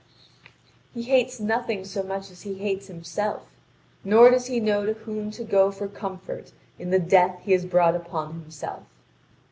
[0.95, 3.43] He hates nothing so much as he hates himself,
[4.03, 7.65] nor does he know to whom to go for comfort in the death he has
[7.67, 8.87] brought upon himself.